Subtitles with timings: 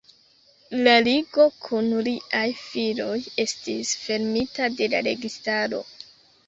[0.85, 5.89] La Ligo kun liaj filoj estis fermita de la registaro.